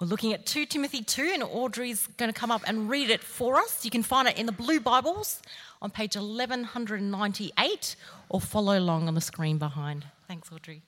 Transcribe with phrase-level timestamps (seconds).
[0.00, 3.22] We're looking at 2 Timothy 2, and Audrey's going to come up and read it
[3.22, 3.84] for us.
[3.84, 5.42] You can find it in the blue Bibles
[5.82, 7.96] on page 1198
[8.30, 10.06] or follow along on the screen behind.
[10.26, 10.80] Thanks, Audrey.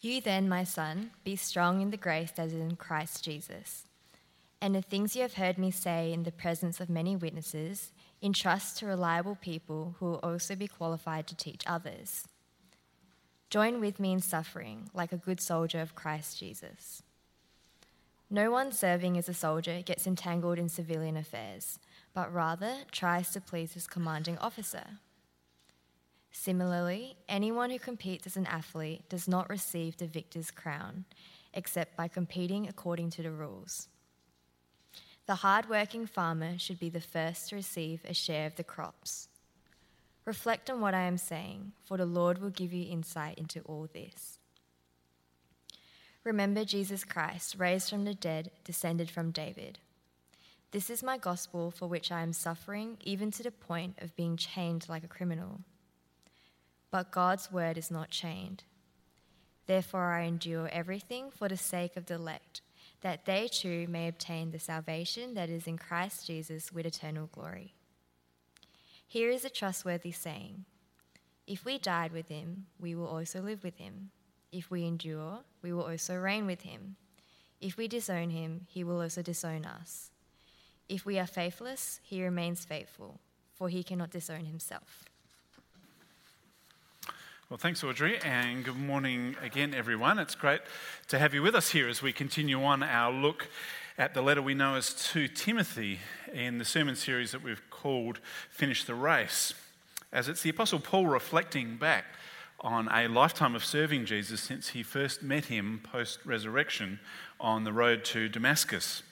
[0.00, 3.84] You then, my son, be strong in the grace that is in Christ Jesus.
[4.62, 7.92] And the things you have heard me say in the presence of many witnesses,
[8.22, 12.26] entrust to reliable people who will also be qualified to teach others.
[13.50, 17.02] Join with me in suffering like a good soldier of Christ Jesus.
[18.28, 21.78] No one serving as a soldier gets entangled in civilian affairs,
[22.12, 24.98] but rather tries to please his commanding officer.
[26.32, 31.04] Similarly, anyone who competes as an athlete does not receive the victor's crown,
[31.54, 33.88] except by competing according to the rules.
[35.26, 39.28] The hard-working farmer should be the first to receive a share of the crops.
[40.24, 43.88] Reflect on what I am saying, for the Lord will give you insight into all
[43.92, 44.38] this.
[46.26, 49.78] Remember Jesus Christ, raised from the dead, descended from David.
[50.72, 54.36] This is my gospel for which I am suffering, even to the point of being
[54.36, 55.60] chained like a criminal.
[56.90, 58.64] But God's word is not chained.
[59.66, 62.60] Therefore, I endure everything for the sake of the elect,
[63.02, 67.72] that they too may obtain the salvation that is in Christ Jesus with eternal glory.
[69.06, 70.64] Here is a trustworthy saying
[71.46, 74.10] If we died with him, we will also live with him.
[74.52, 76.96] If we endure, we will also reign with him.
[77.60, 80.10] If we disown him, he will also disown us.
[80.88, 83.20] If we are faithless, he remains faithful,
[83.54, 85.04] for he cannot disown himself.
[87.48, 90.18] Well, thanks, Audrey, and good morning again, everyone.
[90.18, 90.62] It's great
[91.08, 93.48] to have you with us here as we continue on our look
[93.98, 96.00] at the letter we know as 2 Timothy
[96.32, 99.54] in the sermon series that we've called Finish the Race.
[100.12, 102.04] As it's the Apostle Paul reflecting back
[102.60, 106.98] on a lifetime of serving Jesus since he first met him post resurrection
[107.38, 109.02] on the road to Damascus.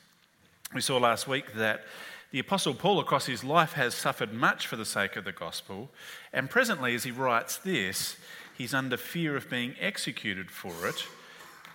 [0.74, 1.84] We saw last week that
[2.30, 5.88] the Apostle Paul, across his life, has suffered much for the sake of the gospel,
[6.32, 8.16] and presently, as he writes this,
[8.58, 11.06] he's under fear of being executed for it,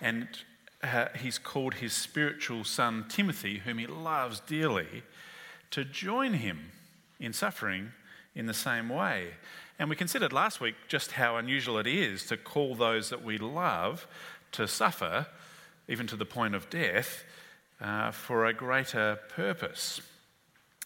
[0.02, 0.28] and
[0.82, 5.02] uh, he's called his spiritual son Timothy, whom he loves dearly,
[5.70, 6.72] to join him
[7.18, 7.92] in suffering
[8.34, 9.28] in the same way.
[9.80, 13.38] And we considered last week just how unusual it is to call those that we
[13.38, 14.06] love
[14.52, 15.26] to suffer,
[15.88, 17.24] even to the point of death,
[17.80, 20.02] uh, for a greater purpose.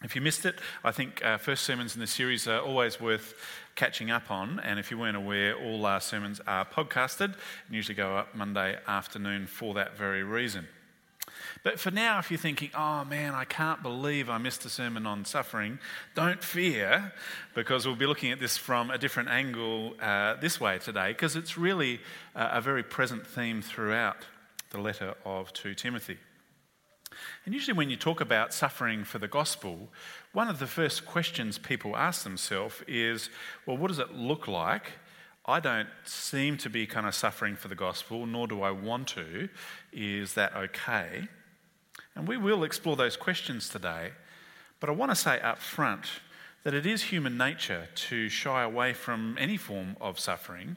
[0.05, 3.35] If you missed it, I think uh, first sermons in the series are always worth
[3.75, 4.61] catching up on.
[4.61, 7.35] And if you weren't aware, all our sermons are podcasted
[7.67, 10.69] and usually go up Monday afternoon for that very reason.
[11.63, 15.07] But for now, if you're thinking, oh man, I can't believe I missed a sermon
[15.07, 15.79] on suffering,
[16.15, 17.13] don't fear,
[17.55, 21.37] because we'll be looking at this from a different angle uh, this way today, because
[21.37, 22.01] it's really
[22.35, 24.17] uh, a very present theme throughout
[24.71, 26.19] the letter of 2 Timothy.
[27.45, 29.89] And usually, when you talk about suffering for the gospel,
[30.33, 33.31] one of the first questions people ask themselves is,
[33.67, 34.93] well, what does it look like?
[35.47, 39.09] I don't seem to be kind of suffering for the gospel, nor do I want
[39.09, 39.49] to.
[39.93, 41.29] Is that okay?
[42.17, 44.11] And we will explore those questions today.
[44.81, 46.07] But I want to say up front
[46.63, 50.77] that it is human nature to shy away from any form of suffering.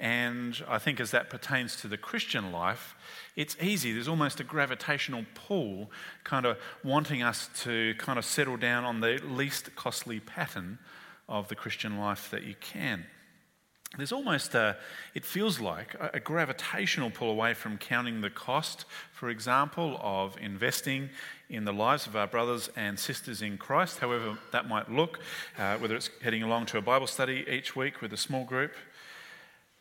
[0.00, 2.94] And I think as that pertains to the Christian life,
[3.34, 3.92] it's easy.
[3.92, 5.90] There's almost a gravitational pull,
[6.24, 10.78] kind of wanting us to kind of settle down on the least costly pattern
[11.28, 13.06] of the Christian life that you can.
[13.98, 14.76] There's almost a,
[15.12, 21.10] it feels like a, gravitational pull away from counting the cost, for example, of investing
[21.50, 25.18] in the lives of our brothers and sisters in Christ, however that might look,
[25.58, 28.70] uh, whether it's heading along to a Bible study each week with a small group.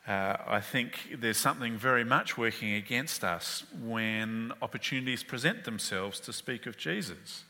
[0.07, 6.33] Uh, I think there's something very much working against us when opportunities present themselves to
[6.33, 7.43] speak of Jesus.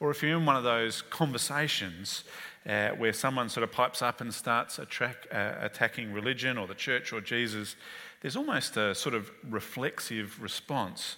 [0.00, 2.24] Or if you're in one of those conversations
[2.68, 6.74] uh, where someone sort of pipes up and starts attract, uh, attacking religion or the
[6.74, 7.76] church or Jesus,
[8.20, 11.16] there's almost a sort of reflexive response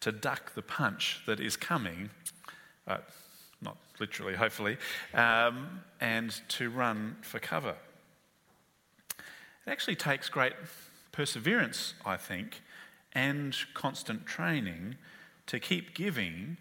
[0.00, 2.10] to duck the punch that is coming,
[2.86, 2.98] uh,
[3.62, 4.78] not literally, hopefully,
[5.14, 7.76] um, and to run for cover.
[9.18, 10.54] It actually takes great
[11.12, 12.62] perseverance, I think,
[13.12, 14.96] and constant training
[15.46, 16.56] to keep giving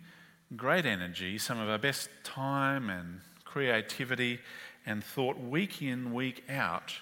[0.56, 4.40] great energy, some of our best time and creativity
[4.86, 6.94] and thought week in, week out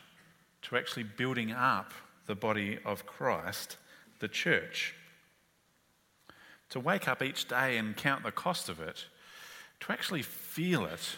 [0.62, 1.92] to actually building up
[2.26, 3.78] the body of Christ,
[4.20, 4.96] the church.
[6.70, 9.06] To wake up each day and count the cost of it,
[9.82, 11.18] to actually feel it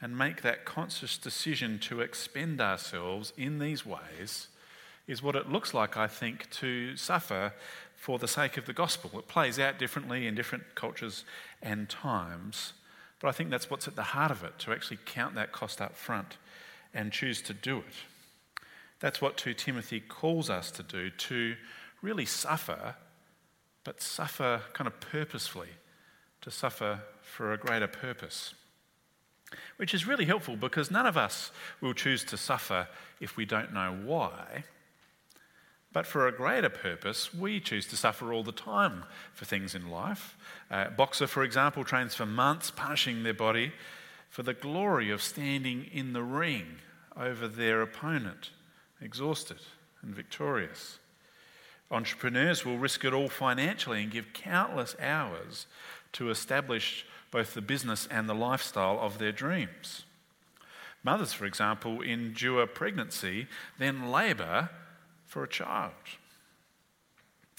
[0.00, 4.48] and make that conscious decision to expend ourselves in these ways
[5.06, 7.52] is what it looks like, I think, to suffer
[7.96, 9.18] for the sake of the gospel.
[9.18, 11.24] It plays out differently in different cultures
[11.62, 12.74] and times,
[13.20, 15.80] but I think that's what's at the heart of it to actually count that cost
[15.80, 16.36] up front
[16.94, 18.62] and choose to do it.
[19.00, 21.56] That's what 2 Timothy calls us to do, to
[22.02, 22.96] really suffer,
[23.84, 25.68] but suffer kind of purposefully,
[26.42, 28.54] to suffer for a greater purpose.
[29.76, 32.88] Which is really helpful because none of us will choose to suffer
[33.20, 34.64] if we don't know why.
[35.98, 39.02] But for a greater purpose, we choose to suffer all the time
[39.34, 40.36] for things in life.
[40.96, 43.72] Boxer, for example, trains for months, punishing their body
[44.30, 46.76] for the glory of standing in the ring
[47.16, 48.50] over their opponent,
[49.00, 49.58] exhausted
[50.00, 51.00] and victorious.
[51.90, 55.66] Entrepreneurs will risk it all financially and give countless hours
[56.12, 60.04] to establish both the business and the lifestyle of their dreams.
[61.02, 63.48] Mothers, for example, endure pregnancy,
[63.80, 64.70] then labour
[65.28, 65.92] for a child.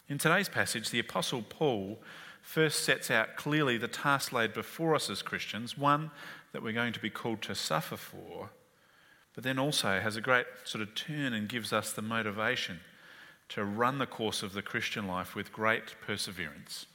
[0.10, 2.00] In today's passage, the Apostle Paul
[2.42, 6.10] first sets out clearly the task laid before us as Christians, one
[6.52, 8.50] that we're going to be called to suffer for,
[9.36, 12.80] but then also has a great sort of turn and gives us the motivation
[13.50, 16.88] to run the course of the Christian life with great perseverance.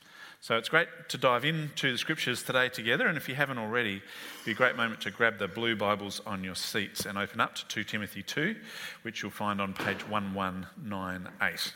[0.44, 4.02] So it's great to dive into the scriptures today together, and if you haven't already,
[4.34, 7.40] it'd be a great moment to grab the blue Bibles on your seats and open
[7.40, 8.54] up to 2 Timothy 2,
[9.00, 11.72] which you'll find on page 1198.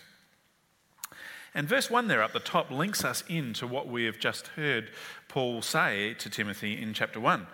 [1.55, 4.91] And verse 1 there up the top links us into what we have just heard
[5.29, 7.47] Paul say to Timothy in chapter 1.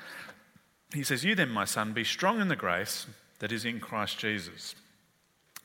[0.94, 3.06] He says, You then, my son, be strong in the grace
[3.38, 4.74] that is in Christ Jesus.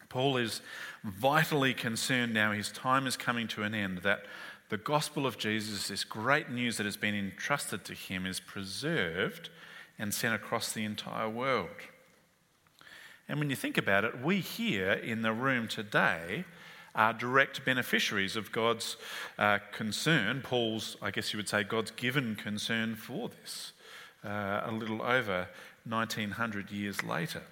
[0.10, 0.62] Paul is
[1.04, 4.26] vitally concerned now, his time is coming to an end, that
[4.70, 9.50] the gospel of Jesus, this great news that has been entrusted to him, is preserved
[9.98, 11.70] and sent across the entire world.
[13.28, 16.46] And when you think about it, we here in the room today
[16.96, 18.98] are direct beneficiaries of God's
[19.38, 23.74] uh, concern, Paul's, I guess you would say, God's given concern for this,
[24.24, 25.48] uh, a little over
[25.86, 27.44] 1900 years later.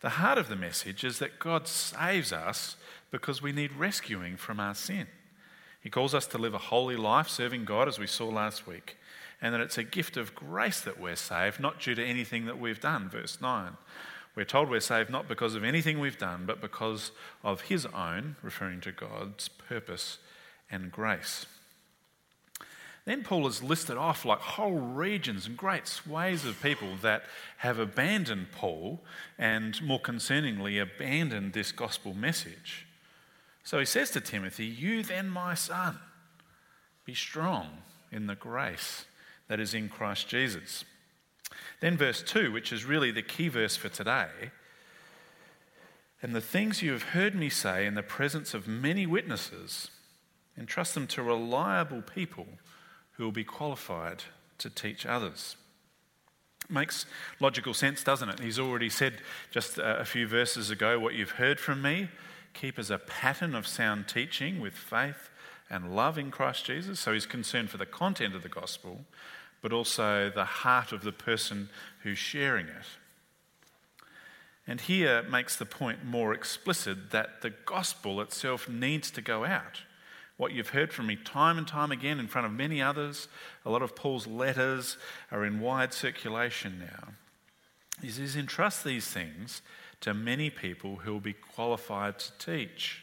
[0.00, 2.76] The heart of the message is that God saves us
[3.10, 5.06] because we need rescuing from our sin.
[5.80, 8.96] He calls us to live a holy life serving God, as we saw last week,
[9.40, 12.60] and that it's a gift of grace that we're saved, not due to anything that
[12.60, 13.08] we've done.
[13.08, 13.76] Verse 9.
[14.36, 17.10] We're told we're saved not because of anything we've done, but because
[17.42, 20.18] of His own, referring to God's purpose
[20.70, 21.46] and grace.
[23.06, 27.24] Then Paul has listed off like whole regions and great swathes of people that
[27.56, 29.00] have abandoned Paul
[29.38, 32.86] and, more concerningly, abandoned this gospel message.
[33.62, 35.98] So he says to Timothy, You then, my son,
[37.04, 37.78] be strong
[38.10, 39.04] in the grace
[39.48, 40.84] that is in Christ Jesus.
[41.80, 44.28] Then, verse 2, which is really the key verse for today.
[46.22, 49.90] And the things you have heard me say in the presence of many witnesses,
[50.58, 52.46] entrust them to reliable people
[53.12, 54.24] who will be qualified
[54.58, 55.56] to teach others.
[56.68, 57.06] Makes
[57.40, 58.40] logical sense, doesn't it?
[58.40, 59.14] He's already said
[59.50, 62.08] just a few verses ago what you've heard from me
[62.54, 65.30] keep as a pattern of sound teaching with faith
[65.68, 67.00] and love in Christ Jesus.
[67.00, 69.00] So he's concerned for the content of the gospel,
[69.62, 71.68] but also the heart of the person
[72.02, 72.86] who's sharing it.
[74.66, 79.82] And here makes the point more explicit that the gospel itself needs to go out.
[80.36, 83.28] What you've heard from me time and time again in front of many others,
[83.64, 84.96] a lot of Paul's letters
[85.30, 87.08] are in wide circulation now.
[88.00, 89.60] He says, entrust these things
[90.00, 93.02] to many people who will be qualified to teach.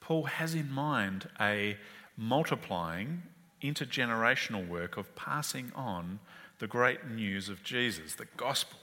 [0.00, 1.76] Paul has in mind a
[2.16, 3.22] multiplying
[3.62, 6.18] intergenerational work of passing on
[6.58, 8.78] the great news of Jesus, the gospel.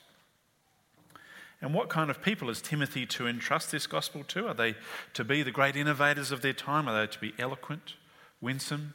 [1.61, 4.47] And what kind of people is Timothy to entrust this gospel to?
[4.47, 4.75] Are they
[5.13, 6.87] to be the great innovators of their time?
[6.87, 7.95] Are they to be eloquent,
[8.39, 8.93] winsome?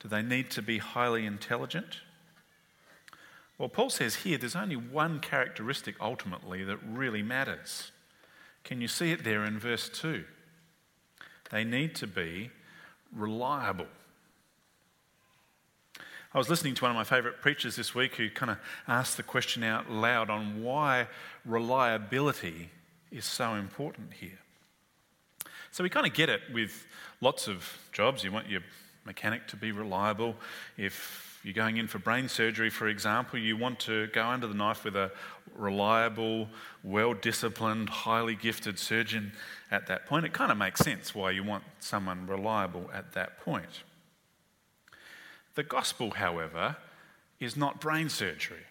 [0.00, 2.00] Do they need to be highly intelligent?
[3.58, 7.92] Well, Paul says here there's only one characteristic ultimately that really matters.
[8.64, 10.24] Can you see it there in verse 2?
[11.50, 12.50] They need to be
[13.14, 13.86] reliable.
[16.34, 18.58] I was listening to one of my favourite preachers this week who kind of
[18.88, 21.06] asked the question out loud on why
[21.44, 22.70] reliability
[23.12, 24.40] is so important here.
[25.70, 26.86] So we kind of get it with
[27.20, 28.24] lots of jobs.
[28.24, 28.62] You want your
[29.04, 30.34] mechanic to be reliable.
[30.76, 34.54] If you're going in for brain surgery, for example, you want to go under the
[34.54, 35.12] knife with a
[35.54, 36.48] reliable,
[36.82, 39.32] well disciplined, highly gifted surgeon
[39.70, 40.24] at that point.
[40.24, 43.82] It kind of makes sense why you want someone reliable at that point.
[45.54, 46.76] The gospel, however,
[47.38, 48.64] is not brain surgery.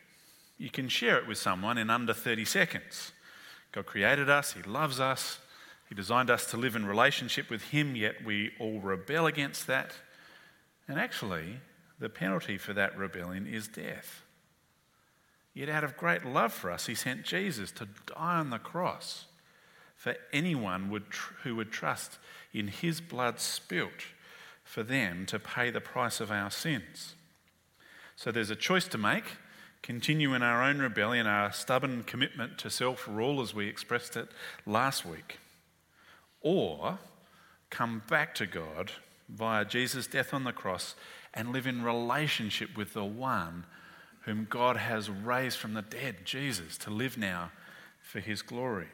[0.58, 3.12] You can share it with someone in under 30 seconds.
[3.72, 5.38] God created us, He loves us,
[5.90, 9.92] He designed us to live in relationship with Him, yet we all rebel against that.
[10.88, 11.60] And actually,
[12.04, 14.24] the penalty for that rebellion is death.
[15.54, 19.28] Yet, out of great love for us, He sent Jesus to die on the cross
[19.96, 22.18] for anyone would tr- who would trust
[22.54, 24.08] in His blood spilt
[24.66, 27.16] for them to pay the price of our sins.
[28.18, 29.38] So there's a choice to make
[29.82, 34.28] continue in our own rebellion, our stubborn commitment to self rule as we expressed it
[34.66, 35.40] last week,
[36.42, 37.00] or
[37.70, 38.92] come back to God
[39.30, 40.96] via Jesus' death on the cross
[41.34, 43.66] and live in relationship with the one
[44.22, 47.52] whom God has raised from the dead, Jesus, to live now
[48.02, 48.88] for his glory.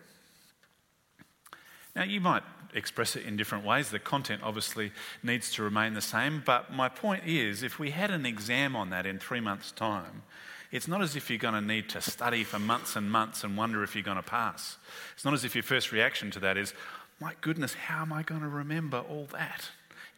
[1.96, 2.44] Now, you might
[2.74, 3.90] express it in different ways.
[3.90, 4.92] The content obviously
[5.24, 8.90] needs to remain the same, but my point is if we had an exam on
[8.92, 10.24] that in three months' time,
[10.72, 13.58] it's not as if you're going to need to study for months and months and
[13.58, 14.78] wonder if you're going to pass.
[15.16, 16.74] It's not as if your first reaction to that is,
[17.20, 19.70] my goodness, how am I going to remember all that?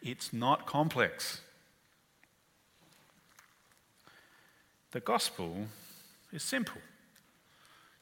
[0.02, 1.40] It's not complex.
[4.92, 5.66] The gospel
[6.32, 6.80] is simple.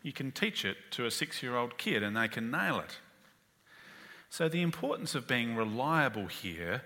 [0.02, 2.98] You can teach it to a six year old kid and they can nail it.
[4.28, 6.82] So, the importance of being reliable here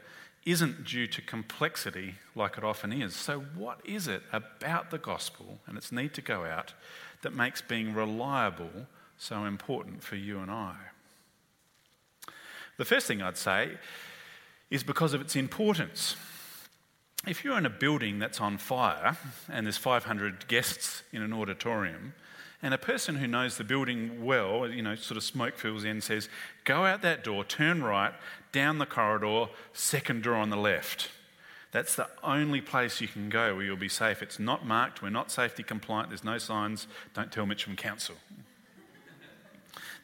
[0.46, 3.14] isn't due to complexity like it often is.
[3.14, 6.74] So, what is it about the gospel and its need to go out
[7.22, 8.86] that makes being reliable
[9.18, 10.74] so important for you and I?
[12.76, 13.78] The first thing I'd say
[14.70, 16.16] is because of its importance.
[17.26, 19.16] If you're in a building that's on fire
[19.48, 22.12] and there's 500 guests in an auditorium,
[22.62, 26.00] and a person who knows the building well, you know, sort of smoke fills in,
[26.00, 26.28] says,
[26.64, 28.12] Go out that door, turn right,
[28.52, 31.10] down the corridor, second door on the left.
[31.72, 34.22] That's the only place you can go where you'll be safe.
[34.22, 38.14] It's not marked, we're not safety compliant, there's no signs, don't tell Mitch from Council.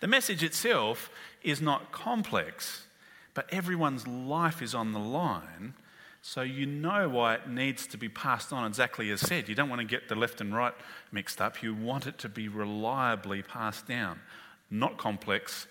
[0.00, 1.10] the message itself
[1.42, 2.86] is not complex,
[3.34, 5.74] but everyone's life is on the line
[6.22, 9.48] so you know why it needs to be passed on exactly as said.
[9.48, 10.74] You don't want to get the left and right
[11.12, 11.62] mixed up.
[11.62, 14.20] You want it to be reliably passed down.
[14.70, 15.66] Not complex,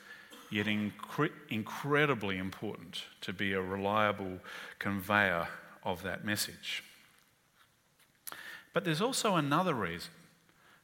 [0.49, 4.39] yet incre- incredibly important to be a reliable
[4.79, 5.47] conveyor
[5.83, 6.83] of that message.
[8.73, 10.11] But there's also another reason,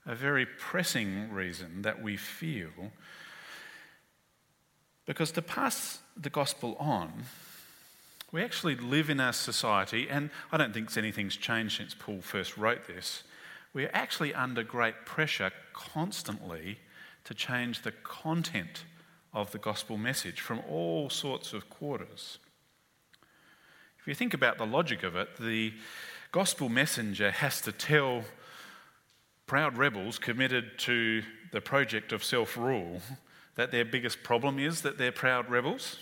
[0.06, 2.92] a very pressing reason that we feel.
[5.06, 7.26] Because to pass the gospel on,
[8.36, 12.58] we actually live in a society, and I don't think anything's changed since Paul first
[12.58, 13.24] wrote this.
[13.74, 16.80] We're actually under great pressure constantly
[17.24, 18.84] to change the content
[19.34, 22.40] of the gospel message from all sorts of quarters.
[24.02, 25.72] If you think about the logic of it, the
[26.34, 28.26] gospel messenger has to tell
[29.48, 31.24] proud rebels committed to
[31.54, 33.00] the project of self rule
[33.56, 36.00] that their biggest problem is that they're proud rebels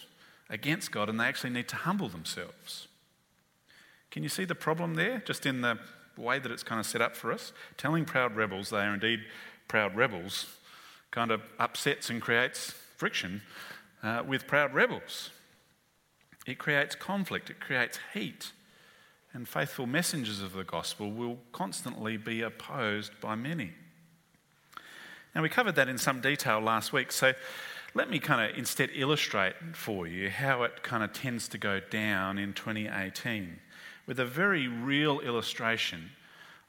[0.49, 2.87] against God and they actually need to humble themselves.
[4.11, 5.79] Can you see the problem there, just in the
[6.17, 7.51] way that it's kind of set up for us?
[7.77, 9.21] Telling proud rebels they are indeed
[9.67, 10.45] proud rebels
[11.11, 13.41] kind of upsets and creates friction
[14.01, 15.29] uh, with proud rebels.
[16.45, 18.51] It creates conflict, it creates heat,
[19.33, 23.71] and faithful messengers of the gospel will constantly be opposed by many.
[25.33, 27.33] Now, we covered that in some detail last week, so
[27.95, 31.79] let me kind of instead illustrate for you how it kind of tends to go
[31.79, 33.59] down in 2018
[34.07, 36.09] with a very real illustration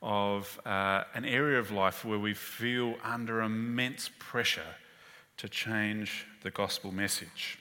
[0.02, 4.76] of uh, an area of life where we feel under immense pressure
[5.38, 7.59] to change the gospel message.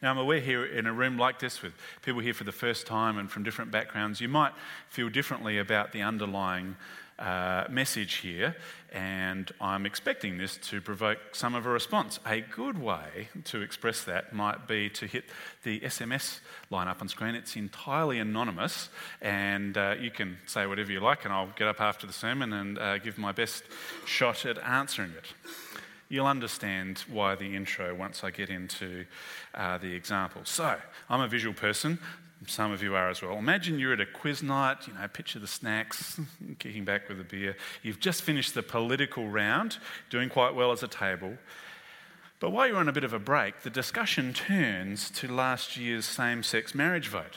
[0.00, 1.72] Now, I'm aware here in a room like this with
[2.02, 4.52] people here for the first time and from different backgrounds, you might
[4.88, 6.76] feel differently about the underlying
[7.18, 8.56] uh, message here,
[8.92, 12.18] and I'm expecting this to provoke some of a response.
[12.26, 15.24] A good way to express that might be to hit
[15.62, 17.34] the SMS line up on screen.
[17.34, 18.88] It's entirely anonymous,
[19.20, 22.52] and uh, you can say whatever you like, and I'll get up after the sermon
[22.52, 23.62] and uh, give my best
[24.06, 25.26] shot at answering it.
[26.08, 29.04] You'll understand why the intro once I get into
[29.54, 30.42] uh, the example.
[30.44, 30.76] So,
[31.08, 32.00] I'm a visual person,
[32.46, 33.36] some of you are as well.
[33.36, 36.18] Imagine you're at a quiz night, you know, picture the snacks,
[36.58, 37.56] kicking back with a beer.
[37.82, 39.78] You've just finished the political round,
[40.08, 41.36] doing quite well as a table.
[42.38, 46.06] But while you're on a bit of a break, the discussion turns to last year's
[46.06, 47.36] same sex marriage vote.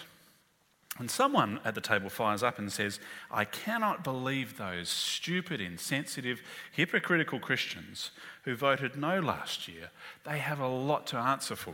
[1.00, 3.00] And someone at the table fires up and says,
[3.32, 6.42] I cannot believe those stupid, insensitive,
[6.72, 8.12] hypocritical Christians
[8.44, 9.90] who voted no last year.
[10.24, 11.74] They have a lot to answer for.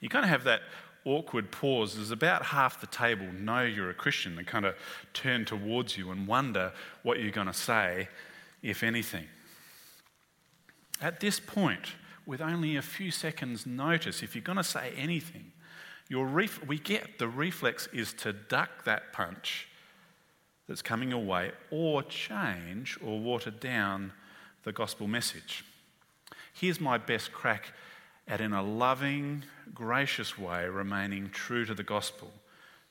[0.00, 0.62] You kind of have that
[1.04, 4.74] awkward pause as about half the table know you're a Christian and kind of
[5.12, 8.08] turn towards you and wonder what you're going to say,
[8.62, 9.26] if anything.
[11.00, 11.94] At this point,
[12.26, 15.52] with only a few seconds' notice, if you're going to say anything,
[16.08, 19.68] your ref- we get the reflex is to duck that punch
[20.68, 24.12] that's coming your way or change or water down
[24.64, 25.64] the gospel message.
[26.52, 27.72] Here's my best crack
[28.30, 29.42] at, in a loving,
[29.74, 32.30] gracious way, remaining true to the gospel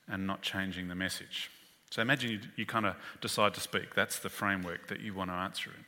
[0.06, 1.50] and not changing the message.
[1.90, 3.94] So imagine you, you kind of decide to speak.
[3.94, 5.84] That's the framework that you want to answer in.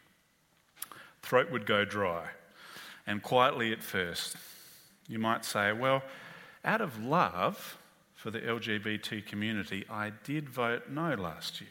[1.23, 2.28] Throat would go dry.
[3.06, 4.37] And quietly at first,
[5.06, 6.02] you might say, Well,
[6.64, 7.78] out of love
[8.14, 11.71] for the LGBT community, I did vote no last year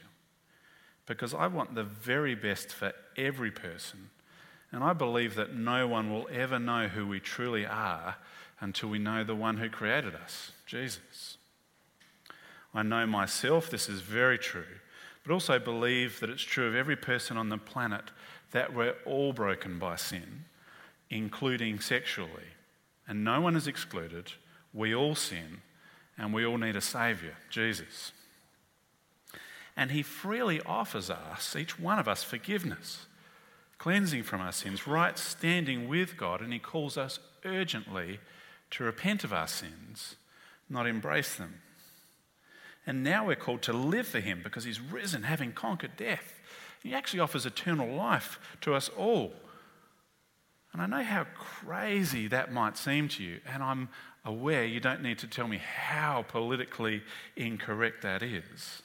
[1.08, 4.10] because I want the very best for every person.
[4.72, 8.16] And I believe that no one will ever know who we truly are
[8.60, 11.38] until we know the one who created us, Jesus.
[12.74, 14.80] I know myself, this is very true,
[15.24, 18.12] but also believe that it's true of every person on the planet
[18.52, 20.46] that we're all broken by sin,
[21.10, 22.56] including sexually.
[23.08, 24.32] And no one is excluded.
[24.74, 25.62] We all sin,
[26.18, 28.14] and we all need a Saviour, Jesus.
[29.76, 33.08] And He freely offers us, each one of us, forgiveness,
[33.82, 38.20] cleansing from our sins, right standing with God, and He calls us urgently
[38.70, 40.18] to repent of our sins,
[40.70, 41.56] not embrace them.
[42.86, 46.40] And now we're called to live for him because he's risen, having conquered death.
[46.84, 49.34] He actually offers eternal life to us all.
[50.74, 53.90] And I know how crazy that might seem to you, and I'm
[54.24, 57.02] aware you don't need to tell me how politically
[57.36, 58.84] incorrect that is.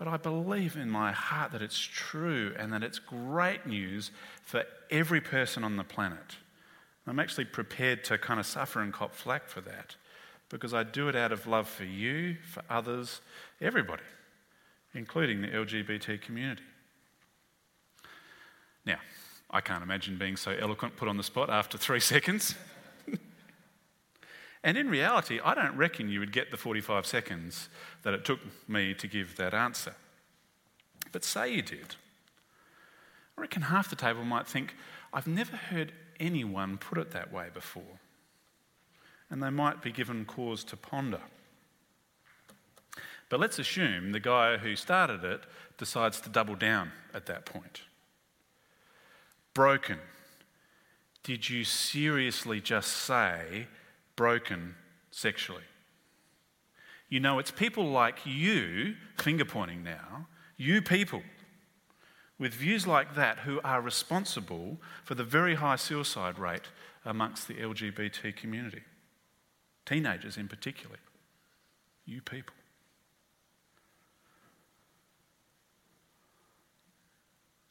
[0.00, 4.10] But I believe in my heart that it's true and that it's great news
[4.42, 6.36] for every person on the planet.
[7.06, 9.96] I'm actually prepared to kind of suffer and cop flack for that
[10.48, 13.20] because I do it out of love for you, for others,
[13.60, 14.02] everybody,
[14.94, 16.62] including the LGBT community.
[18.86, 19.00] Now,
[19.50, 22.54] I can't imagine being so eloquent put on the spot after three seconds.
[24.62, 27.68] And in reality, I don't reckon you would get the 45 seconds
[28.02, 29.94] that it took me to give that answer.
[31.12, 31.96] But say you did.
[33.36, 34.74] I reckon half the table might think,
[35.12, 38.00] I've never heard anyone put it that way before
[39.30, 41.20] and they might be given cause to ponder.
[43.28, 45.42] But let's assume the guy who started it
[45.78, 47.82] decides to double down at that point.
[49.54, 49.98] Broken.
[51.22, 53.68] Did you seriously just say
[54.20, 54.74] broken
[55.10, 55.62] sexually?
[57.08, 60.26] You know, it's people like you, finger pointing now,
[60.58, 61.22] you people
[62.38, 66.68] with views like that who are responsible for the very high suicide rate
[67.02, 68.82] amongst the LGBT community
[69.86, 70.98] teenagers in particular,
[72.04, 72.54] you people.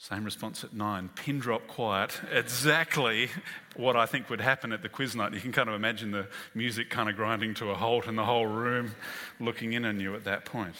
[0.09, 2.19] Same response at nine, pin drop quiet.
[2.31, 3.29] Exactly
[3.75, 5.35] what I think would happen at the quiz night.
[5.35, 8.25] You can kind of imagine the music kind of grinding to a halt and the
[8.25, 8.95] whole room
[9.39, 10.73] looking in on you at that point.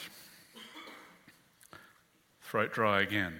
[2.42, 3.40] Throat dry again.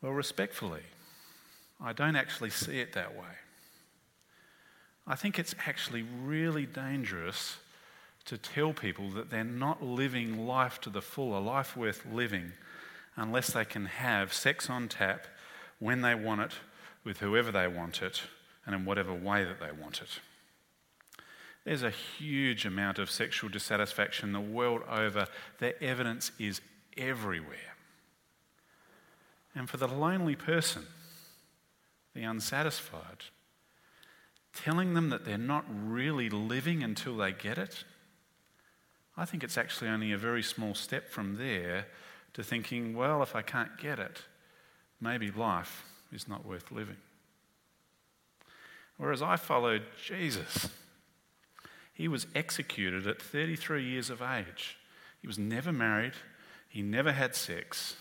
[0.00, 0.82] Well, respectfully,
[1.78, 3.36] I don't actually see it that way.
[5.06, 7.58] I think it's actually really dangerous
[8.24, 12.52] to tell people that they're not living life to the full, a life worth living,
[13.16, 15.26] unless they can have sex on tap
[15.78, 16.52] when they want it,
[17.04, 18.22] with whoever they want it,
[18.66, 20.20] and in whatever way that they want it.
[21.64, 25.26] There's a huge amount of sexual dissatisfaction the world over.
[25.58, 26.60] The evidence is
[26.96, 27.76] everywhere.
[29.54, 30.86] And for the lonely person,
[32.14, 33.24] the unsatisfied,
[34.54, 37.84] telling them that they're not really living until they get it,
[39.16, 41.86] I think it's actually only a very small step from there
[42.34, 44.22] to thinking, well, if I can't get it,
[45.00, 46.96] maybe life is not worth living.
[48.96, 50.68] Whereas I followed Jesus.
[51.94, 54.78] He was executed at 33 years of age.
[55.20, 56.14] He was never married,
[56.68, 57.96] he never had sex.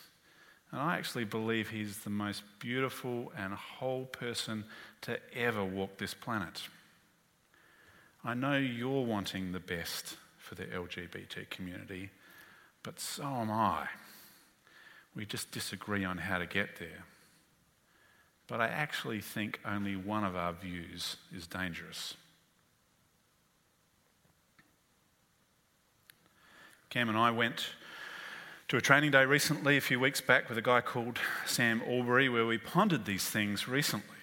[0.71, 4.65] And I actually believe he's the most beautiful and whole person
[5.01, 6.61] to ever walk this planet.
[8.23, 12.09] I know you're wanting the best for the LGBT community,
[12.83, 13.87] but so am I.
[15.15, 17.05] We just disagree on how to get there.
[18.47, 22.15] But I actually think only one of our views is dangerous.
[26.89, 27.67] Cam and I went
[28.69, 32.31] to a training day recently, a few weeks back, with a guy called Sam Allberry,
[32.31, 34.17] where we pondered these things recently.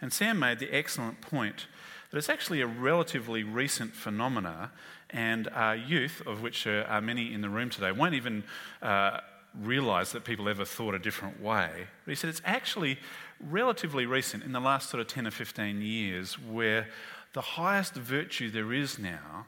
[0.00, 1.66] And Sam made the excellent point
[2.10, 4.72] that it's actually a relatively recent phenomena,
[5.08, 8.44] and our youth, of which there are many in the room today, won't even
[8.82, 9.20] uh,
[9.58, 11.70] realize that people ever thought a different way.
[12.04, 12.98] But he said it's actually
[13.40, 16.88] relatively recent, in the last sort of 10 or 15 years, where
[17.32, 19.46] the highest virtue there is now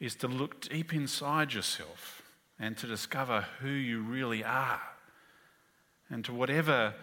[0.00, 2.22] is to look deep inside yourself
[2.58, 4.80] and to discover who you really are.
[6.10, 6.94] And to whatever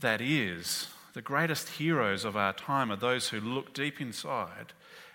[0.00, 4.72] that is, the greatest heroes of our time are those who look deep inside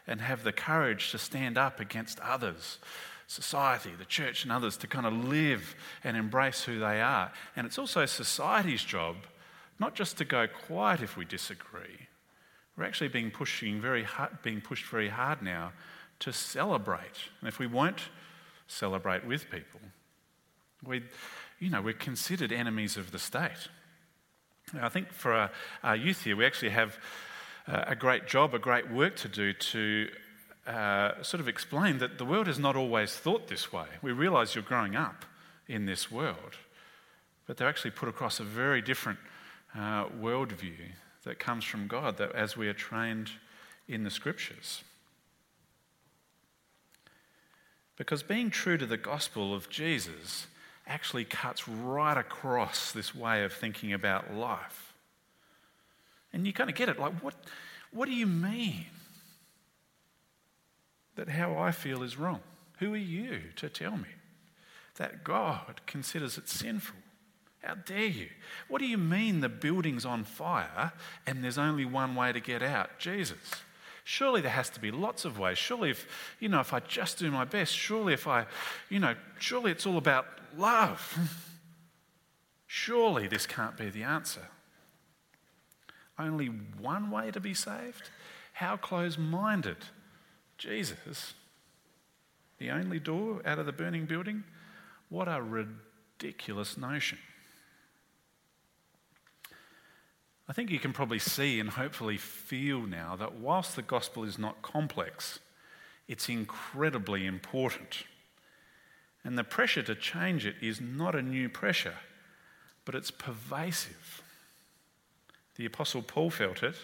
[0.08, 2.80] and have the courage to stand up against others,
[3.28, 7.32] society, the church, and others to kind of live and embrace who they are.
[7.56, 9.16] And it's also society's job
[9.80, 12.08] not just to go quiet if we disagree.
[12.78, 15.74] We're actually being, pushing very hard, being pushed very hard now
[16.20, 17.30] to celebrate.
[17.40, 18.02] And if we won't
[18.68, 19.80] celebrate with people,
[20.86, 21.04] we,
[21.60, 23.70] you know, we're considered enemies of the state.
[24.74, 25.52] Now, I think for our,
[25.84, 26.98] our, youth here, we actually have
[27.68, 30.10] a great job, a great work to do to
[30.68, 33.86] uh, sort of explain that the world has not always thought this way.
[34.02, 35.26] We realize you're growing up
[35.68, 36.58] in this world,
[37.46, 39.20] but they're actually put across a very different
[39.76, 40.92] uh, worldview
[41.24, 43.32] that comes from God that as we are trained
[43.88, 44.84] in the scriptures.
[47.98, 50.48] Because being true to the gospel of Jesus
[50.88, 54.94] actually cuts right across this way of thinking about life.
[56.34, 57.36] And you kind of get it like, what,
[57.92, 58.88] what do you mean
[61.16, 62.42] that how I feel is wrong?
[62.80, 64.10] Who are you to tell me
[64.96, 66.98] that God considers it sinful?
[67.64, 68.30] How dare you?
[68.68, 70.92] What do you mean the building's on fire
[71.26, 73.00] and there's only one way to get out?
[73.00, 73.40] Jesus.
[74.04, 75.58] Surely there has to be lots of ways.
[75.58, 76.08] Surely if,
[76.40, 78.46] you know, if I just do my best, surely if I,
[78.90, 81.18] you know, surely it's all about love.
[82.68, 84.48] Surely this can't be the answer.
[86.20, 88.10] Only one way to be saved?
[88.54, 89.78] How close minded?
[90.58, 91.34] Jesus,
[92.58, 94.44] the only door out of the burning building?
[95.10, 97.18] What a ridiculous notion.
[100.48, 104.38] I think you can probably see and hopefully feel now that whilst the gospel is
[104.38, 105.40] not complex,
[106.08, 108.04] it's incredibly important.
[109.24, 111.96] And the pressure to change it is not a new pressure,
[112.86, 114.22] but it's pervasive.
[115.56, 116.76] The Apostle Paul felt it,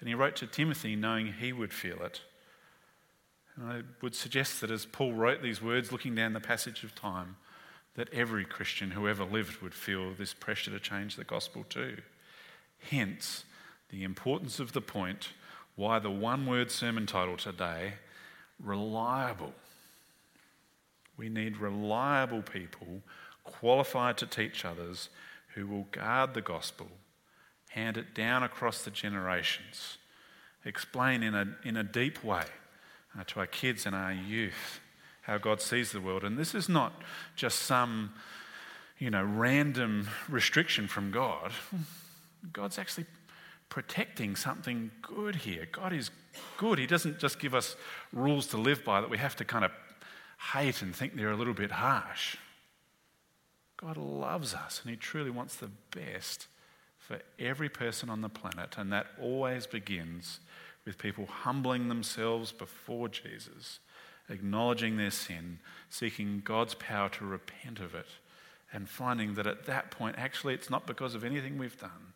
[0.00, 2.22] and he wrote to Timothy knowing he would feel it.
[3.56, 6.94] And I would suggest that as Paul wrote these words, looking down the passage of
[6.94, 7.36] time,
[7.94, 11.96] that every Christian who ever lived would feel this pressure to change the gospel too.
[12.90, 13.44] Hence,
[13.88, 15.30] the importance of the point
[15.76, 17.94] why the one word sermon title today
[18.62, 19.52] reliable.
[21.16, 23.02] We need reliable people
[23.44, 25.08] qualified to teach others
[25.54, 26.88] who will guard the gospel,
[27.70, 29.96] hand it down across the generations,
[30.64, 32.44] explain in a, in a deep way
[33.18, 34.80] uh, to our kids and our youth
[35.26, 36.22] how God sees the world.
[36.22, 36.92] And this is not
[37.34, 38.12] just some,
[38.98, 41.50] you know, random restriction from God.
[42.52, 43.06] God's actually
[43.68, 45.66] protecting something good here.
[45.72, 46.10] God is
[46.56, 46.78] good.
[46.78, 47.74] He doesn't just give us
[48.12, 49.72] rules to live by that we have to kind of
[50.52, 52.36] hate and think they're a little bit harsh.
[53.76, 56.46] God loves us and He truly wants the best
[56.98, 60.40] for every person on the planet, and that always begins
[60.86, 63.80] with people humbling themselves before Jesus,
[64.30, 65.58] acknowledging their sin,
[65.90, 68.06] seeking God's power to repent of it,
[68.72, 72.14] and finding that at that point, actually, it's not because of anything we've done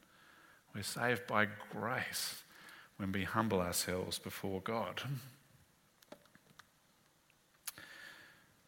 [0.74, 2.42] we're saved by grace
[2.96, 5.02] when we humble ourselves before God.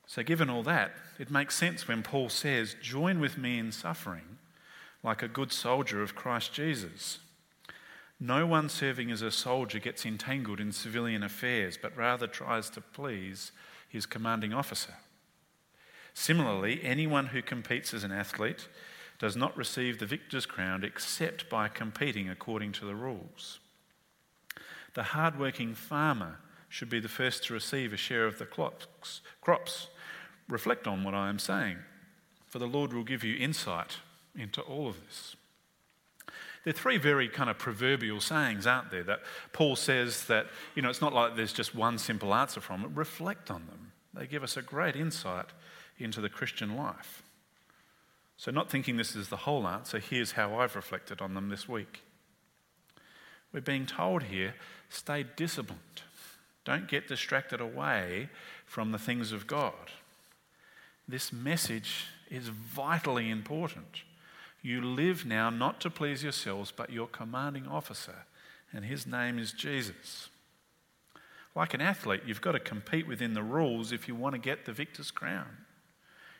[0.06, 4.38] So, given all that, it makes sense when Paul says, Join with me in suffering
[5.02, 7.18] like a good soldier of Christ Jesus.
[8.24, 12.80] No one serving as a soldier gets entangled in civilian affairs, but rather tries to
[12.80, 13.50] please
[13.88, 14.94] his commanding officer.
[16.14, 18.68] Similarly, anyone who competes as an athlete
[19.18, 23.58] does not receive the victor's crown except by competing according to the rules.
[24.94, 29.88] The hard-working farmer should be the first to receive a share of the crops.
[30.48, 31.78] Reflect on what I am saying,
[32.46, 33.96] for the Lord will give you insight
[34.36, 35.34] into all of this.
[36.64, 39.02] There are three very kind of proverbial sayings, aren't there?
[39.02, 39.20] That
[39.52, 42.90] Paul says that, you know, it's not like there's just one simple answer from it.
[42.94, 43.92] Reflect on them.
[44.14, 45.46] They give us a great insight
[45.98, 47.22] into the Christian life.
[48.36, 51.68] So, not thinking this is the whole answer, here's how I've reflected on them this
[51.68, 52.02] week.
[53.52, 54.54] We're being told here
[54.88, 56.02] stay disciplined.
[56.64, 58.28] Don't get distracted away
[58.66, 59.90] from the things of God.
[61.08, 64.02] This message is vitally important.
[64.62, 68.26] You live now not to please yourselves, but your commanding officer,
[68.72, 70.28] and his name is Jesus.
[71.54, 74.64] Like an athlete, you've got to compete within the rules if you want to get
[74.64, 75.66] the victor's crown.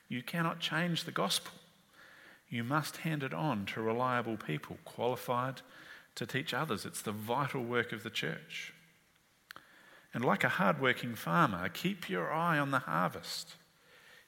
[0.09, 1.53] You cannot change the gospel.
[2.53, 5.63] you must hand it on to reliable people qualified
[6.15, 6.85] to teach others.
[6.85, 8.75] It's the vital work of the church.
[10.13, 13.55] And like a hard-working farmer, keep your eye on the harvest.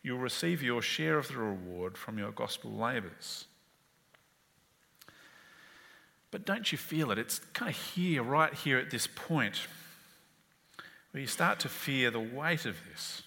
[0.02, 3.44] You'll receive your share of the reward from your gospel labours.
[6.34, 7.18] But don't you feel it?
[7.20, 9.68] It's kind of here, right here at this point,
[11.12, 13.22] where you start to fear the weight of this.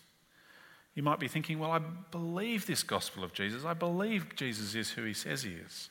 [0.94, 3.64] You might be thinking, well, I believe this gospel of Jesus.
[3.64, 5.90] I believe Jesus is who he says he is.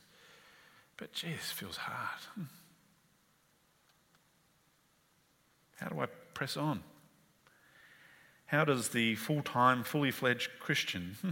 [0.98, 2.20] But this feels hard.
[2.35, 2.42] Hmm.
[5.76, 6.83] How do I press on?
[8.44, 11.31] How does the full time, fully fledged Christian hmm,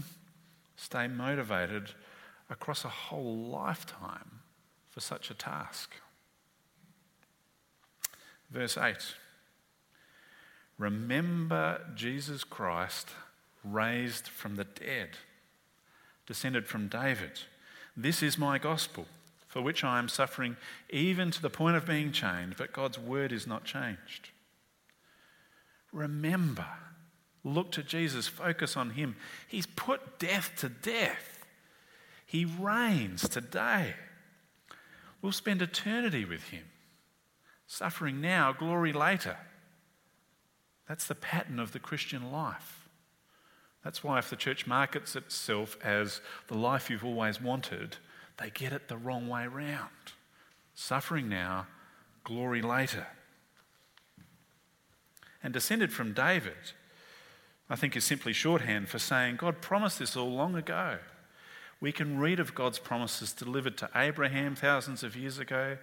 [0.77, 1.91] stay motivated
[2.49, 4.41] across a whole lifetime
[4.95, 5.93] for such a task?
[8.49, 8.97] Verse 8
[10.79, 13.09] Remember Jesus Christ
[13.65, 15.11] raised from the dead,
[16.27, 17.41] descended from David.
[17.97, 19.07] This is my gospel,
[19.49, 20.57] for which I am suffering
[20.91, 24.31] even to the point of being chained, but God's word is not changed.
[25.93, 26.67] Remember,
[27.43, 29.17] look to Jesus, focus on Him.
[29.49, 31.45] He's put death to death,
[32.27, 33.95] He reigns today.
[35.25, 36.65] We'll spend eternity with Him.
[37.67, 39.39] Suffering now, glory later.
[40.87, 42.91] That's the pattern of the Christian life.
[43.83, 47.97] That's why, if the church markets itself as the life you've always wanted,
[48.37, 49.89] they get it the wrong way round.
[50.75, 51.69] Suffering now,
[52.23, 53.07] glory later
[55.43, 56.73] and descended from David,
[57.71, 60.99] I think is simply shorthand for saying God promised this all long ago.
[61.85, 65.77] We can read of God's promises delivered to Abraham thousands of years ago.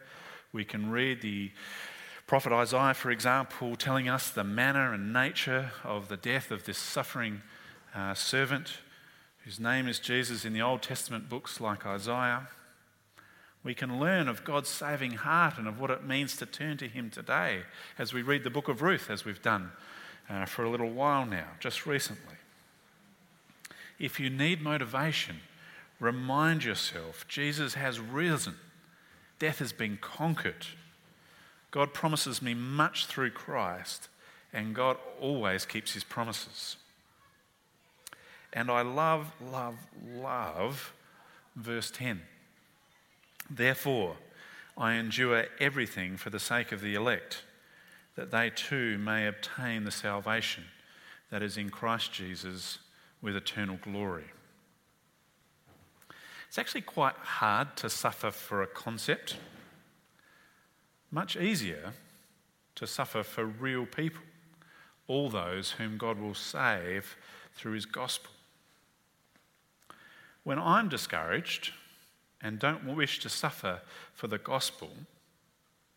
[0.52, 1.52] We can read the
[2.26, 6.80] prophet Isaiah, for example, telling us the manner and nature of the death of this
[6.80, 7.44] suffering
[7.94, 8.80] uh, servant
[9.44, 12.48] whose name is Jesus in the Old Testament books like Isaiah.
[13.64, 16.88] We can learn of God's saving heart and of what it means to turn to
[16.88, 17.62] Him today
[18.00, 19.70] as we read the book of Ruth, as we've done
[20.28, 22.38] uh, for a little while now, just recently.
[24.00, 25.42] If you need motivation,
[26.02, 28.56] remind yourself Jesus has risen,
[29.40, 30.66] death has been conquered.
[31.70, 34.10] God promises me much through Christ,
[34.52, 36.76] and God always keeps His promises.
[38.52, 39.76] And I love, love,
[40.14, 40.92] love
[41.56, 42.22] verse 10.
[43.50, 44.18] Therefore,
[44.78, 47.44] I endure everything for the sake of the elect,
[48.16, 50.66] that they too may obtain the salvation
[51.30, 52.80] that is in Christ Jesus
[53.22, 54.26] with eternal glory.
[56.52, 59.38] It's actually quite hard to suffer for a concept,
[61.10, 61.94] much easier
[62.76, 64.24] to suffer for real people,
[65.08, 67.16] all those whom God will save
[67.56, 68.32] through his gospel.
[70.44, 71.72] When I'm discouraged,
[72.42, 73.80] and don't wish to suffer
[74.14, 74.90] for the gospel.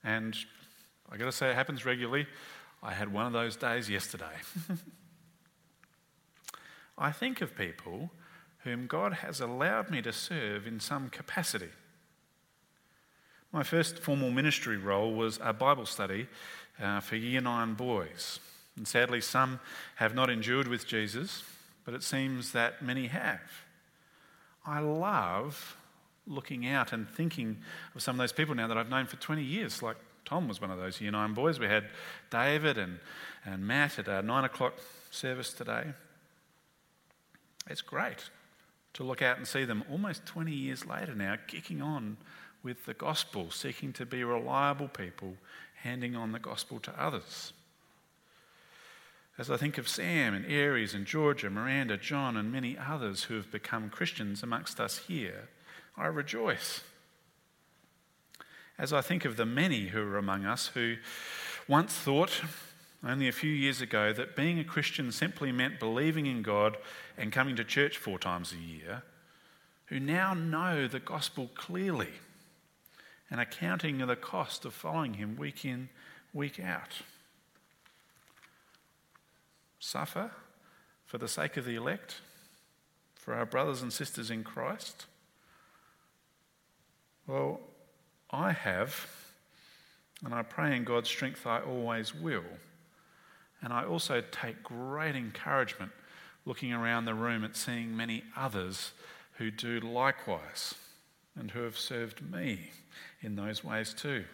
[0.05, 0.37] And
[1.11, 2.29] I got to say, it happens regularly.
[2.81, 4.37] I had one of those days yesterday.
[6.97, 8.13] I think of people
[8.65, 11.69] whom God has allowed me to serve in some capacity.
[13.53, 16.27] My first formal ministry role was a Bible study
[16.83, 18.41] uh, for year nine boys.
[18.77, 19.61] And sadly, some
[19.97, 21.45] have not endured with Jesus,
[21.85, 23.41] but it seems that many have.
[24.67, 25.77] I love
[26.27, 27.59] looking out and thinking
[27.95, 29.83] of some of those people now that I've known for 20 years.
[29.83, 31.61] Like Tom was one of those year nine boys.
[31.61, 31.85] We had
[32.31, 32.99] David and,
[33.45, 34.75] and Matt at our nine o'clock
[35.11, 35.93] service today.
[37.69, 38.31] It's great
[38.95, 42.17] to look out and see them almost 20 years later now, kicking on
[42.63, 45.35] with the gospel, seeking to be reliable people,
[45.83, 47.53] handing on the gospel to others.
[49.37, 53.35] As I think of Sam and Aries and Georgia, Miranda, John, and many others who
[53.35, 55.49] have become Christians amongst us here,
[55.97, 56.83] I rejoice.
[58.79, 60.97] As I think of the many who are among us who
[61.67, 62.43] once thought,
[63.07, 66.77] only a few years ago, that being a Christian simply meant believing in God
[67.19, 69.03] and coming to church four times a year,
[69.87, 72.13] who now know the gospel clearly
[73.31, 75.89] and are counting the cost of following Him week in,
[76.33, 77.03] week out.
[79.79, 80.31] Suffer
[81.05, 82.21] for the sake of the elect,
[83.15, 85.07] for our brothers and sisters in Christ
[87.27, 87.61] well,
[88.31, 89.09] I have,
[90.25, 92.45] and I pray in God's strength I always will.
[93.65, 95.91] And I also take great encouragement
[96.45, 98.93] looking around the room at seeing many others
[99.39, 100.75] who do likewise
[101.35, 102.71] and who have served me
[103.23, 104.25] in those ways too.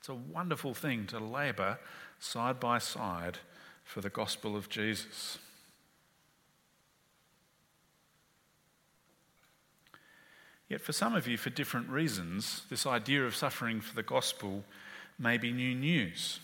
[0.00, 1.78] It's a wonderful thing to labour
[2.18, 3.38] side by side
[3.84, 5.38] for the gospel of Jesus.
[10.68, 14.64] Yet for some of you, for different reasons, this idea of suffering for the gospel
[15.16, 16.40] may be new news.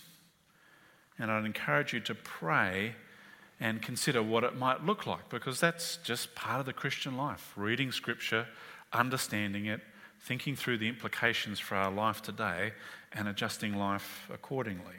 [1.19, 2.95] And I'd encourage you to pray
[3.61, 7.53] and consider what it might look like because that's just part of the Christian life
[7.57, 8.47] reading scripture,
[8.93, 9.81] understanding it,
[10.21, 12.73] thinking through the implications for our life today,
[13.13, 14.95] and adjusting life accordingly.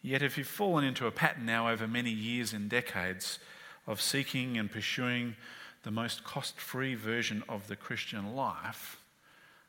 [0.00, 3.38] Yet, if you've fallen into a pattern now over many years and decades
[3.86, 5.34] of seeking and pursuing
[5.82, 8.98] the most cost free version of the Christian life,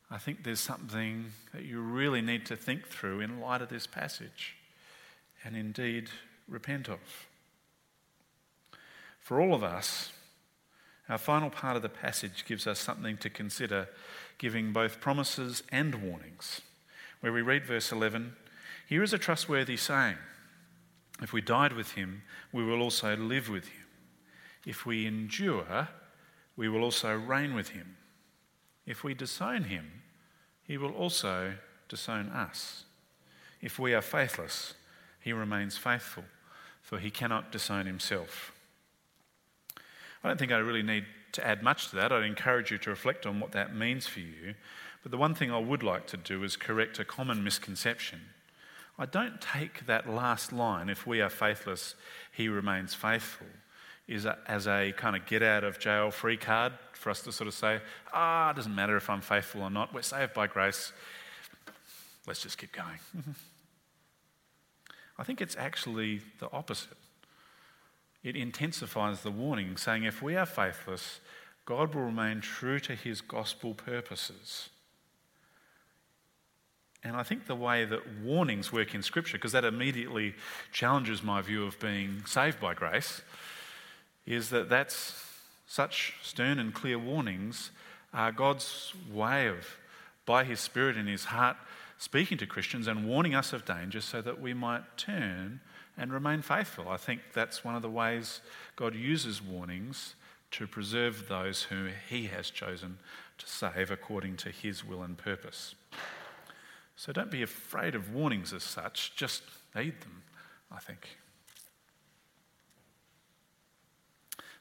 [0.09, 3.87] I think there's something that you really need to think through in light of this
[3.87, 4.55] passage
[5.43, 6.09] and indeed
[6.47, 6.99] repent of.
[9.19, 10.11] For all of us,
[11.09, 13.89] our final part of the passage gives us something to consider,
[14.37, 16.61] giving both promises and warnings.
[17.21, 18.35] Where we read verse 11
[18.87, 20.17] Here is a trustworthy saying
[21.21, 23.85] If we died with him, we will also live with him.
[24.65, 25.89] If we endure,
[26.55, 27.97] we will also reign with him.
[28.85, 30.03] If we disown him,
[30.63, 31.55] he will also
[31.89, 32.83] disown us.
[33.61, 34.73] If we are faithless,
[35.19, 36.23] he remains faithful,
[36.81, 38.51] for he cannot disown himself.
[40.23, 42.11] I don't think I really need to add much to that.
[42.11, 44.55] I'd encourage you to reflect on what that means for you.
[45.03, 48.21] But the one thing I would like to do is correct a common misconception.
[48.97, 51.95] I don't take that last line, if we are faithless,
[52.31, 53.47] he remains faithful,
[54.07, 56.73] as a kind of get out of jail free card
[57.05, 57.79] for us to sort of say,
[58.11, 59.93] ah, it doesn't matter if I'm faithful or not.
[59.93, 60.91] We're saved by grace.
[62.25, 62.97] Let's just keep going.
[65.19, 66.97] I think it's actually the opposite
[68.23, 71.19] it intensifies the warning, saying if we are faithless,
[71.65, 74.69] God will remain true to his gospel purposes.
[77.03, 80.33] And I think the way that warnings work in Scripture, because that immediately
[80.71, 83.21] challenges my view of being saved by grace,
[84.25, 85.24] is that that's
[85.65, 87.71] such stern and clear warnings
[88.13, 89.77] are God's way of,
[90.25, 91.57] by His Spirit in His heart,
[91.97, 95.59] speaking to Christians and warning us of danger so that we might turn
[95.97, 96.89] and remain faithful.
[96.89, 98.41] I think that's one of the ways
[98.75, 100.15] God uses warnings
[100.51, 102.97] to preserve those whom He has chosen
[103.37, 105.75] to save according to His will and purpose.
[106.95, 109.43] So don't be afraid of warnings as such, just
[109.75, 110.23] heed them,
[110.71, 111.17] I think.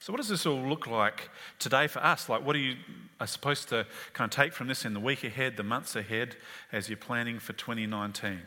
[0.04, 2.28] So, what does this all look like today for us?
[2.28, 2.76] Like, what are you
[3.20, 6.36] are supposed to kind of take from this in the week ahead, the months ahead,
[6.72, 8.38] as you're planning for 2019?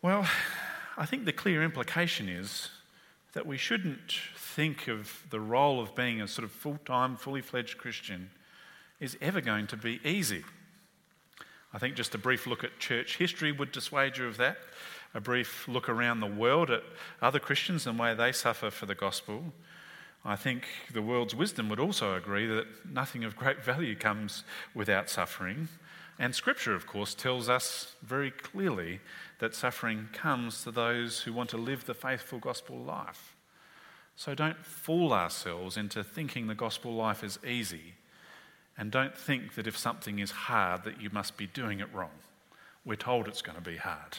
[0.00, 0.26] Well,
[0.96, 2.70] I think the clear implication is
[3.34, 7.42] that we shouldn't think of the role of being a sort of full time, fully
[7.42, 8.30] fledged Christian
[9.00, 10.44] is ever going to be easy.
[11.74, 14.56] I think just a brief look at church history would dissuade you of that.
[15.14, 16.82] A brief look around the world at
[17.22, 19.52] other Christians and the way they suffer for the gospel.
[20.24, 25.08] I think the world's wisdom would also agree that nothing of great value comes without
[25.08, 25.68] suffering.
[26.18, 29.00] And Scripture, of course, tells us very clearly
[29.38, 33.36] that suffering comes to those who want to live the faithful gospel life.
[34.16, 37.94] So don't fool ourselves into thinking the gospel life is easy.
[38.78, 42.10] And don't think that if something is hard, that you must be doing it wrong.
[42.84, 44.18] We're told it's going to be hard.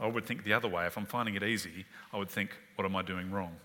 [0.00, 0.86] I would think the other way.
[0.86, 3.56] If I'm finding it easy, I would think, what am I doing wrong?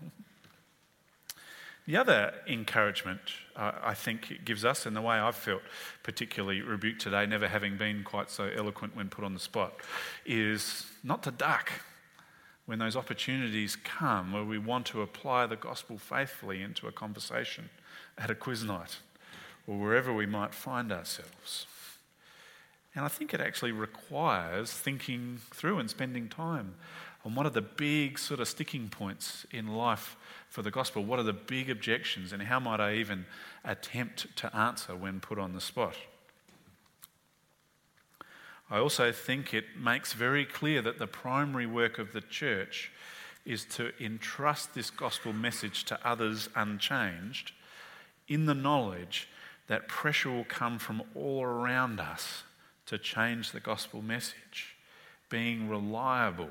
[1.86, 3.20] The other encouragement
[3.56, 5.62] uh, I think it gives us, and the way I've felt
[6.02, 9.74] particularly rebuked today, never having been quite so eloquent when put on the spot,
[10.24, 11.70] is not to duck
[12.66, 17.68] when those opportunities come where we want to apply the gospel faithfully into a conversation
[18.16, 18.96] at a quiz night
[19.66, 21.66] or wherever we might find ourselves.
[22.94, 26.74] And I think it actually requires thinking through and spending time
[27.24, 30.16] on what are the big sort of sticking points in life
[30.48, 31.04] for the gospel?
[31.04, 33.26] What are the big objections, and how might I even
[33.64, 35.96] attempt to answer when put on the spot?
[38.70, 42.92] I also think it makes very clear that the primary work of the church
[43.44, 47.52] is to entrust this gospel message to others unchanged
[48.28, 49.28] in the knowledge
[49.66, 52.44] that pressure will come from all around us
[52.86, 54.76] to change the gospel message.
[55.30, 56.50] Being reliable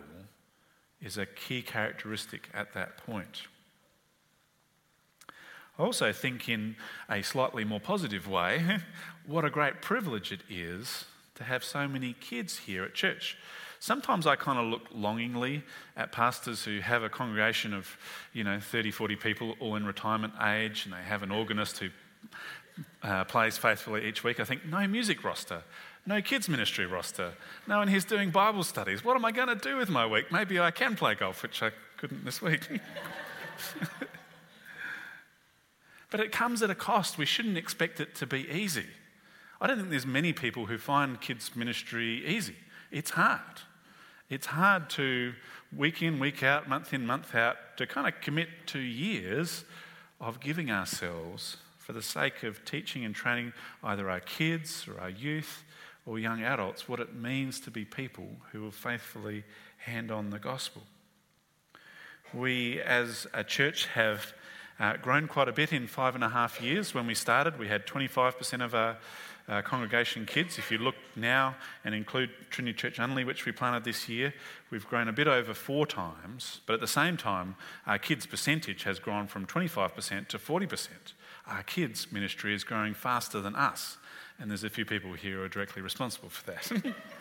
[1.02, 3.44] is a key characteristic at that point.
[5.78, 6.76] I also think, in
[7.10, 8.80] a slightly more positive way,
[9.26, 11.06] what a great privilege it is
[11.36, 13.38] to have so many kids here at church.
[13.80, 15.64] Sometimes I kind of look longingly
[15.98, 17.98] at pastors who have a congregation of,
[18.32, 21.90] you know, 30, 40 people all in retirement age and they have an organist who
[23.02, 24.40] uh, plays faithfully each week.
[24.40, 25.64] I think, no music roster,
[26.06, 27.34] no kids' ministry roster,
[27.68, 29.04] no and he's doing Bible studies.
[29.04, 30.32] What am I going to do with my week?
[30.32, 32.68] Maybe I can play golf, which I couldn't this week.
[36.14, 37.18] But it comes at a cost.
[37.18, 38.86] We shouldn't expect it to be easy.
[39.60, 42.56] I don't think there's many people who find kids' ministry easy.
[42.92, 43.64] It's hard.
[44.30, 45.34] It's hard to,
[45.76, 49.66] week in, week out, month in, month out, to kind of commit to years
[50.22, 53.52] of giving ourselves for the sake of teaching and training
[53.84, 55.64] either our kids or our youth
[56.06, 59.44] or young adults what it means to be people who will faithfully
[59.78, 60.82] hand on the gospel.
[62.34, 64.34] We, as a church, have
[64.80, 66.94] uh, grown quite a bit in five and a half years.
[66.94, 68.98] When we started, we had 25% of our
[69.48, 70.58] uh, congregation kids.
[70.58, 74.34] If you look now and include Trinity Church Unley, which we planted this year,
[74.72, 76.62] we've grown a bit over four times.
[76.66, 80.88] But at the same time, our kids' percentage has grown from 25% to 40%.
[81.46, 83.98] Our kids' ministry is growing faster than us.
[84.40, 86.94] And there's a few people here who are directly responsible for that.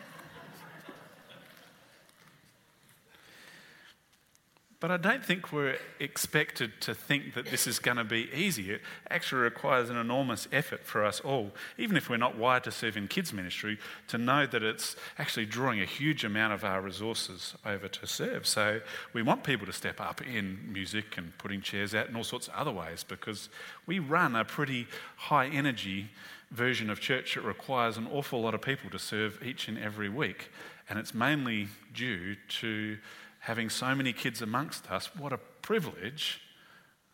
[4.83, 8.73] But I don't think we're expected to think that this is going to be easy.
[8.73, 12.73] It actually requires an enormous effort for us all, even if we're not wired to
[12.73, 16.81] serve in kids' ministry, to know that it's actually drawing a huge amount of our
[16.81, 18.45] resources over to serve.
[18.45, 18.81] So
[19.13, 22.49] we want people to step up in music and putting chairs out and all sorts
[22.49, 23.51] of other ways because
[23.87, 26.11] we run a pretty high energy
[26.53, 30.09] version of church that requires an awful lot of people to serve each and every
[30.09, 30.51] week.
[30.89, 32.99] And it's mainly due to
[33.41, 36.41] having so many kids amongst us, what a privilege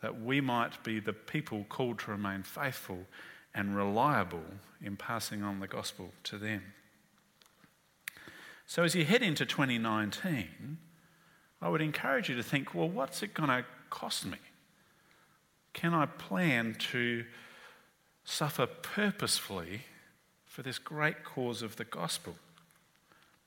[0.02, 2.98] that we might be the people called to remain faithful
[3.54, 4.44] and reliable
[4.82, 6.62] in passing on the gospel to them.
[8.66, 10.78] So, as you head into 2019,
[11.62, 14.36] I would encourage you to think well, what's it going to cost me?
[15.72, 17.24] Can I plan to
[18.28, 19.82] suffer purposefully
[20.46, 22.36] for this great cause of the gospel?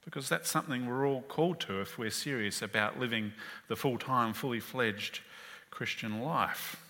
[0.03, 3.31] because that's something we're all called to if we're serious about living
[3.67, 5.19] the full time, fully fledged
[5.69, 6.83] Christian life.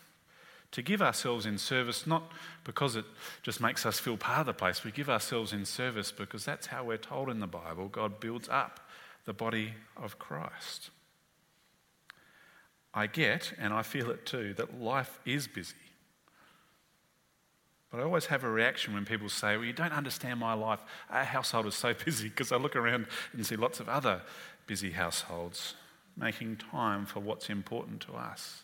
[0.71, 2.31] To give ourselves in service, not
[2.63, 3.03] because it
[3.43, 6.67] just makes us feel part of the place, we give ourselves in service because that's
[6.67, 8.79] how we're told in the Bible God builds up
[9.25, 10.89] the body of Christ.
[12.93, 15.75] I get, and I feel it too, that life is busy.
[17.91, 20.79] But I always have a reaction when people say, Well, you don't understand my life.
[21.09, 24.21] Our household is so busy because I look around and see lots of other
[24.65, 25.75] busy households
[26.17, 28.63] making time for what's important to us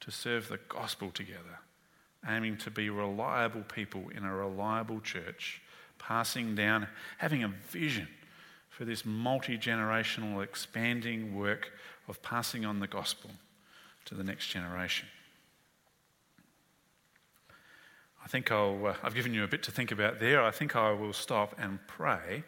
[0.00, 1.60] to serve the gospel together,
[2.26, 5.60] aiming to be reliable people in a reliable church,
[5.98, 6.86] passing down,
[7.18, 8.08] having a vision
[8.68, 11.72] for this multi generational, expanding work
[12.06, 13.30] of passing on the gospel
[14.04, 15.08] to the next generation.
[18.28, 20.42] I think I'll, uh, I've given you a bit to think about there.
[20.42, 22.44] I think I will stop and pray,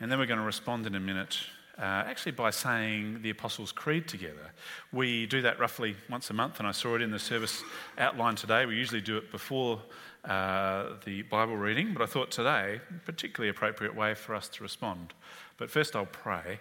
[0.00, 1.36] and then we're going to respond in a minute,
[1.76, 4.52] uh, actually by saying the Apostles' Creed together.
[4.94, 7.62] We do that roughly once a month, and I saw it in the service
[7.98, 8.64] outline today.
[8.64, 9.82] We usually do it before
[10.24, 14.62] uh, the Bible reading, but I thought today, a particularly appropriate way for us to
[14.62, 15.12] respond.
[15.58, 16.58] But first, I'll pray,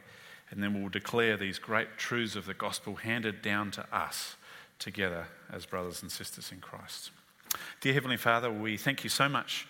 [0.52, 4.36] and then we'll declare these great truths of the gospel handed down to us
[4.78, 7.12] together as brothers and sisters in Christ.
[7.82, 9.68] Dear Heavenly Father, we thank you so much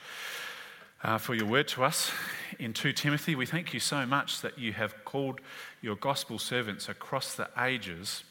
[1.03, 2.11] uh, for your word to us
[2.59, 3.35] in 2 Timothy.
[3.35, 5.41] We thank you so much that you have called
[5.81, 8.23] your gospel servants across the ages,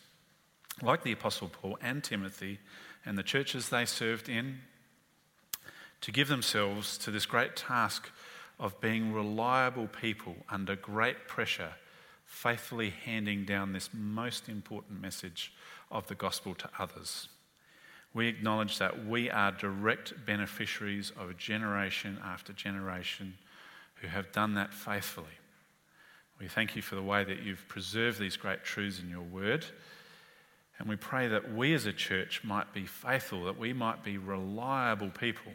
[0.82, 2.58] like the Apostle Paul and Timothy
[3.04, 4.60] and the churches they served in,
[6.00, 8.10] to give themselves to this great task
[8.58, 11.72] of being reliable people under great pressure,
[12.24, 15.52] faithfully handing down this most important message
[15.90, 17.28] of the gospel to others
[18.14, 23.34] we acknowledge that we are direct beneficiaries of generation after generation
[23.96, 25.26] who have done that faithfully.
[26.40, 29.66] We thank you for the way that you've preserved these great truths in your word.
[30.78, 34.18] And we pray that we as a church might be faithful, that we might be
[34.18, 35.52] reliable people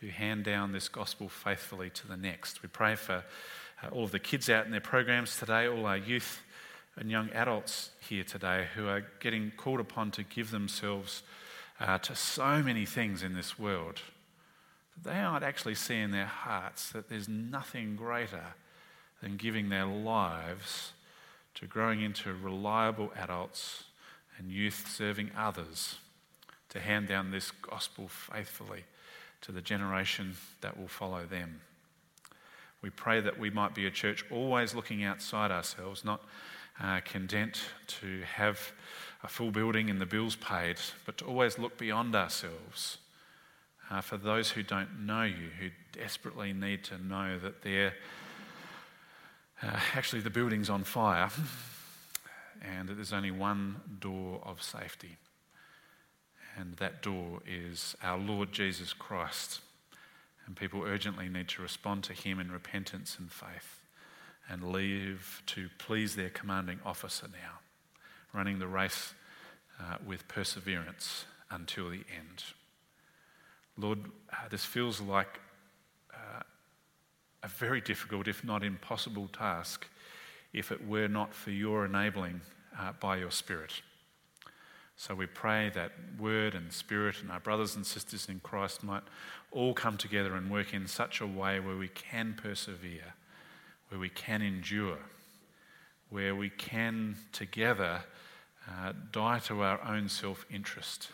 [0.00, 2.62] who hand down this gospel faithfully to the next.
[2.62, 3.24] We pray for
[3.82, 6.42] uh, all of the kids out in their programs today, all our youth
[6.96, 11.22] and young adults here today who are getting called upon to give themselves
[11.80, 14.00] uh, to so many things in this world,
[14.96, 18.54] that they aren't actually seeing in their hearts that there's nothing greater
[19.22, 20.92] than giving their lives
[21.54, 23.84] to growing into reliable adults
[24.38, 25.96] and youth serving others
[26.68, 28.84] to hand down this gospel faithfully
[29.40, 31.60] to the generation that will follow them.
[32.82, 36.22] We pray that we might be a church always looking outside ourselves, not
[36.82, 38.72] uh, content to have
[39.22, 42.98] a full building and the bills paid, but to always look beyond ourselves
[43.90, 47.94] uh, for those who don't know you, who desperately need to know that they're
[49.62, 51.30] uh, actually the building's on fire
[52.62, 55.16] and that there's only one door of safety.
[56.56, 59.60] And that door is our Lord Jesus Christ.
[60.46, 63.83] And people urgently need to respond to him in repentance and faith
[64.48, 67.58] and leave to please their commanding officer now,
[68.32, 69.14] running the race
[69.80, 72.44] uh, with perseverance until the end.
[73.76, 73.98] Lord,
[74.32, 75.40] uh, this feels like
[76.12, 76.42] uh,
[77.42, 79.86] a very difficult, if not impossible, task
[80.52, 82.40] if it were not for your enabling
[82.78, 83.82] uh, by your Spirit.
[84.96, 89.02] So we pray that Word and Spirit and our brothers and sisters in Christ might
[89.50, 93.14] all come together and work in such a way where we can persevere,
[93.88, 94.98] where we can endure,
[96.10, 98.04] where we can together
[98.68, 101.08] uh, die to our own self interest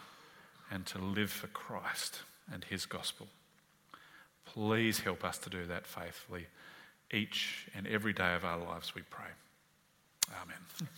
[0.71, 2.21] and to live for Christ
[2.53, 3.27] and His gospel.
[4.45, 6.47] Please help us to do that faithfully
[7.12, 9.31] each and every day of our lives, we pray.
[10.43, 10.89] Amen.